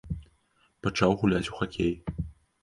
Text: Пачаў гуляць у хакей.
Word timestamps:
Пачаў 0.87 1.11
гуляць 1.25 1.43
у 1.53 1.61
хакей. 1.61 1.93